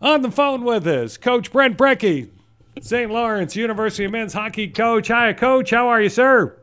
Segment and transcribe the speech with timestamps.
[0.00, 2.28] On the phone with us, Coach Brent Brekke,
[2.80, 3.10] St.
[3.10, 5.08] Lawrence University men's hockey coach.
[5.08, 5.70] Hi, Coach.
[5.70, 6.56] How are you, sir?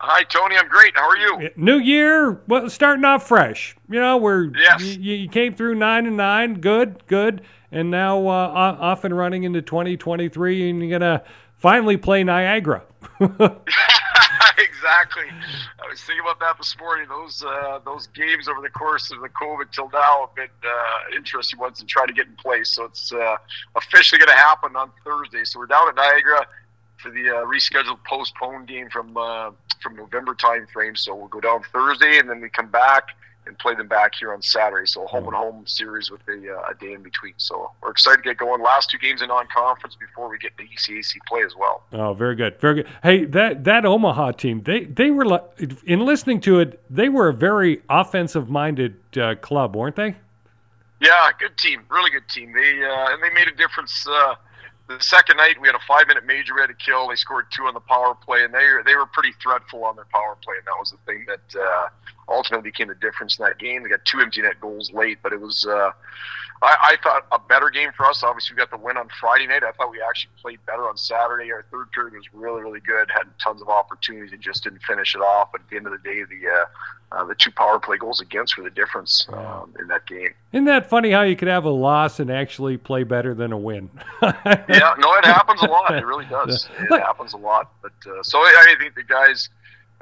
[0.00, 0.56] Hi, Tony.
[0.56, 0.92] I'm great.
[0.96, 1.50] How are you?
[1.54, 3.76] New year, well, starting off fresh.
[3.88, 4.82] You know, we're Yes.
[4.82, 9.44] you, you came through nine and nine, good, good, and now uh, off and running
[9.44, 11.22] into 2023, and you're gonna
[11.58, 12.82] finally play Niagara.
[14.82, 15.24] exactly.
[15.30, 17.06] I was thinking about that this morning.
[17.08, 21.16] Those uh, those games over the course of the COVID till now have been uh,
[21.16, 22.70] interesting ones to try to get in place.
[22.70, 23.36] So it's uh,
[23.76, 25.44] officially going to happen on Thursday.
[25.44, 26.46] So we're down at Niagara
[26.96, 30.96] for the uh, rescheduled postponed game from uh, from November time frame.
[30.96, 33.04] So we'll go down Thursday and then we come back
[33.46, 34.86] and play them back here on Saturday.
[34.86, 37.34] So a home and home series with a, uh, a day in between.
[37.38, 38.62] So we're excited to get going.
[38.62, 41.82] Last two games in non-conference before we get the ECAC play as well.
[41.92, 42.88] Oh, very good, very good.
[43.02, 45.40] Hey, that that Omaha team, they they were
[45.84, 50.16] in listening to it, they were a very offensive minded uh, club, weren't they?
[51.00, 52.52] Yeah, good team, really good team.
[52.52, 54.06] They uh, and they made a difference.
[54.08, 54.36] Uh,
[54.88, 57.08] the second night we had a five minute major we had to kill.
[57.08, 60.06] They scored two on the power play, and they they were pretty threatful on their
[60.12, 61.88] power play, and that was the thing that uh,
[62.32, 63.82] ultimately became the difference in that game.
[63.82, 65.66] They got two empty net goals late, but it was.
[65.66, 65.90] Uh,
[66.62, 68.22] I, I thought a better game for us.
[68.22, 69.64] Obviously, we got the win on Friday night.
[69.64, 71.50] I thought we actually played better on Saturday.
[71.50, 73.10] Our third period was really, really good.
[73.10, 75.50] Had tons of opportunities and just didn't finish it off.
[75.50, 76.64] But at the end of the day, the uh,
[77.12, 80.28] uh, the two power play goals against were the difference um, in that game.
[80.52, 83.58] Isn't that funny how you could have a loss and actually play better than a
[83.58, 83.90] win?
[84.22, 85.94] yeah, no, it happens a lot.
[85.94, 86.68] It really does.
[86.78, 87.72] It happens a lot.
[87.82, 89.48] But uh, so I, I think the guys,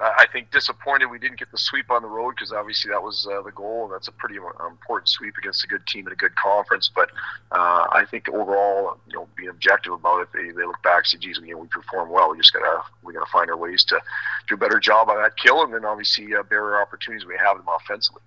[0.00, 3.02] uh, I think disappointed we didn't get the sweep on the road because obviously that
[3.02, 6.06] was uh, the goal, and that's a pretty uh, important sweep against a good team
[6.06, 6.90] in a good conference.
[6.94, 7.10] But
[7.52, 11.06] uh, I think overall, you know, being objective about it, they, they look back and
[11.06, 12.30] say, "Geez, you know, we performed well.
[12.30, 14.00] We just gotta we gotta find our ways to
[14.48, 17.58] do a better job on that kill, and then obviously uh, our opportunities we have
[17.58, 18.22] them offensively."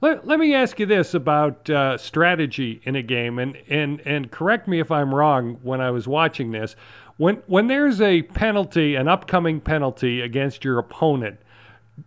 [0.00, 4.30] Let, let me ask you this about uh, strategy in a game, and, and, and
[4.30, 6.76] correct me if I'm wrong when I was watching this.
[7.16, 11.40] When, when there's a penalty, an upcoming penalty against your opponent,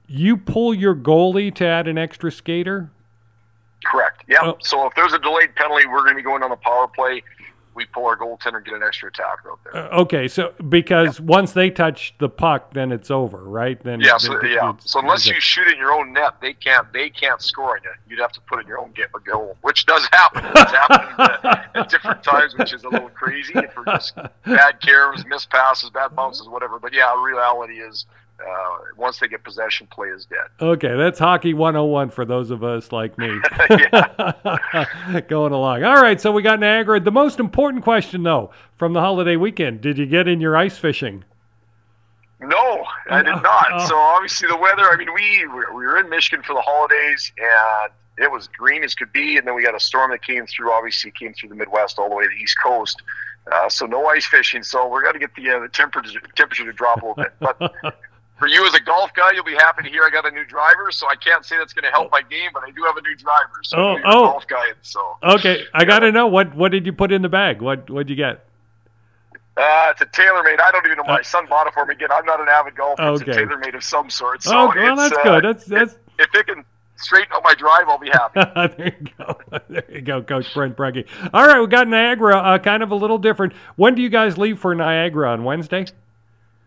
[0.07, 2.89] you pull your goalie to add an extra skater?
[3.83, 4.23] Correct.
[4.27, 4.37] Yeah.
[4.41, 4.57] Oh.
[4.61, 7.21] So if there's a delayed penalty, we're going to be going on the power play.
[7.73, 9.93] We pull our goaltender and get an extra attacker out there.
[9.93, 13.81] Uh, okay, so because once they touch the puck, then it's over, right?
[13.81, 14.73] Then Yeah, so, yeah.
[14.79, 16.91] So unless you shoot in your own net, they can't.
[16.91, 17.91] They can't score on you.
[18.07, 20.43] You'd have to put in your own get a goal, which does happen.
[20.45, 24.15] It's happened at different times, which is a little crazy for just
[24.45, 26.79] bad caroms, missed passes, bad bounces, whatever.
[26.79, 28.05] But yeah, reality is
[28.47, 30.47] uh, once they get possession, play is dead.
[30.59, 33.27] Okay, that's hockey 101 for those of us like me.
[35.27, 35.83] Going along.
[35.83, 36.99] All right, so we got Niagara.
[36.99, 40.77] The most important question, though, from the holiday weekend did you get in your ice
[40.77, 41.23] fishing?
[42.41, 43.87] No, I did not.
[43.87, 44.89] So obviously the weather.
[44.89, 48.95] I mean, we we were in Michigan for the holidays, and it was green as
[48.95, 49.37] could be.
[49.37, 50.71] And then we got a storm that came through.
[50.71, 53.01] Obviously, came through the Midwest all the way to the East Coast.
[53.51, 54.63] Uh, so no ice fishing.
[54.63, 57.33] So we're going to get the uh, the temperature temperature to drop a little bit.
[57.39, 57.95] But
[58.41, 60.43] for you as a golf guy, you'll be happy to hear I got a new
[60.45, 60.91] driver.
[60.91, 63.01] So I can't say that's going to help my game, but I do have a
[63.01, 63.59] new driver.
[63.61, 64.23] So Oh, oh.
[64.23, 64.71] a golf guy.
[64.81, 67.61] So Okay, I got to know what what did you put in the bag?
[67.61, 68.43] What what'd you get?
[69.57, 70.59] uh, it's a TaylorMade.
[70.59, 71.03] I don't even know.
[71.03, 71.93] My son bought it for me.
[71.93, 73.13] Again, I'm not an avid golfer.
[73.13, 73.31] It's Okay.
[73.31, 74.41] a TaylorMade of some sort.
[74.41, 75.43] So oh, well, that's uh, good.
[75.43, 76.65] That's that's if it can
[76.95, 78.39] straighten out my drive, I'll be happy.
[78.77, 79.37] there you go.
[79.69, 81.07] There you go, Coach Brent Brekke.
[81.33, 83.53] All right, we got Niagara, uh, kind of a little different.
[83.75, 85.85] When do you guys leave for Niagara on Wednesday?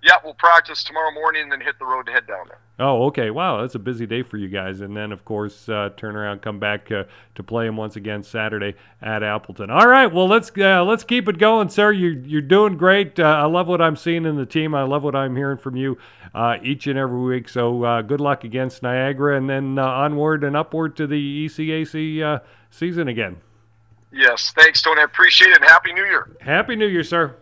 [0.05, 2.59] Yeah, we'll practice tomorrow morning and then hit the road to head down there.
[2.79, 3.31] Oh, okay.
[3.31, 4.83] Wow, that's a busy day for you guys.
[4.83, 7.05] And then, of course, uh, turn around, come back uh,
[7.37, 9.71] to play them once again Saturday at Appleton.
[9.71, 10.13] All right.
[10.13, 11.91] Well, let's uh, let's keep it going, sir.
[11.91, 13.19] You you're doing great.
[13.19, 14.75] Uh, I love what I'm seeing in the team.
[14.75, 15.97] I love what I'm hearing from you
[16.35, 17.49] uh, each and every week.
[17.49, 22.23] So uh, good luck against Niagara, and then uh, onward and upward to the ECAC
[22.23, 22.41] uh,
[22.71, 23.39] season again.
[24.13, 25.01] Yes, thanks, Tony.
[25.01, 26.37] I appreciate it, and Happy New Year.
[26.41, 27.37] Happy New Year, sir.